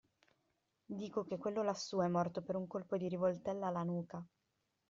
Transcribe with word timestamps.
Dico 0.87 1.25
che 1.25 1.37
quello 1.37 1.61
lassù 1.61 1.99
è 1.99 2.07
morto 2.07 2.41
per 2.41 2.55
un 2.55 2.65
colpo 2.65 2.97
di 2.97 3.07
rivoltella 3.07 3.67
alla 3.67 3.83
nuca. 3.83 4.25